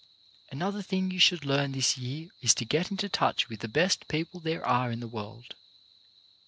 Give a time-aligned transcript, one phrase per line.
[0.51, 4.07] Another thing you should learn this year is to get into touch with the best
[4.07, 5.53] people there are in the world.